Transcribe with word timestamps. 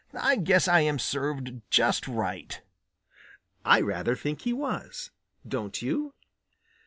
"I 0.19 0.37
guess 0.37 0.67
I 0.67 0.79
am 0.79 0.97
served 0.97 1.61
just 1.69 2.07
right." 2.07 2.59
I 3.63 3.81
rather 3.81 4.15
think 4.15 4.41
he 4.41 4.51
was, 4.51 5.11
don't 5.47 5.79
you? 5.79 6.15